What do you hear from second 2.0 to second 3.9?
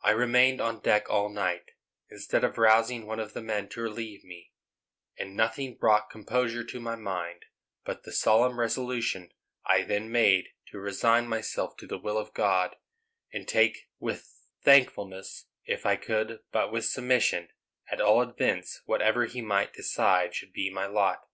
instead of rousing one of the men to